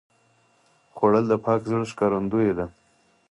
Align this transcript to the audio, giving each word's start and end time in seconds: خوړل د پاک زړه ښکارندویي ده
خوړل 0.95 1.25
د 1.29 1.33
پاک 1.45 1.59
زړه 1.69 1.85
ښکارندویي 1.91 2.53
ده 2.57 2.65